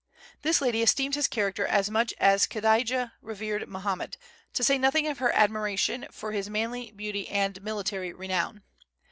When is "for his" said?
6.09-6.49